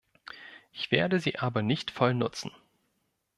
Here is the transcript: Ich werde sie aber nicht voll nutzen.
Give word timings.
Ich 0.71 0.89
werde 0.89 1.19
sie 1.19 1.37
aber 1.37 1.61
nicht 1.61 1.91
voll 1.91 2.15
nutzen. 2.15 2.49